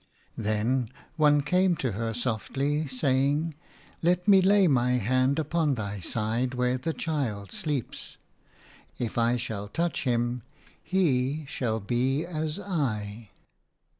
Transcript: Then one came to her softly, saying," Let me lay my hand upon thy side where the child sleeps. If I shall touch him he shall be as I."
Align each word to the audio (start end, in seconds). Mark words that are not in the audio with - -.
Then 0.39 0.89
one 1.15 1.41
came 1.41 1.75
to 1.75 1.91
her 1.91 2.11
softly, 2.15 2.87
saying," 2.87 3.53
Let 4.01 4.27
me 4.27 4.41
lay 4.41 4.65
my 4.67 4.93
hand 4.93 5.37
upon 5.37 5.75
thy 5.75 5.99
side 5.99 6.55
where 6.55 6.79
the 6.79 6.91
child 6.91 7.51
sleeps. 7.51 8.17
If 8.97 9.19
I 9.19 9.37
shall 9.37 9.67
touch 9.67 10.05
him 10.05 10.41
he 10.81 11.45
shall 11.47 11.79
be 11.79 12.25
as 12.25 12.59
I." 12.59 13.29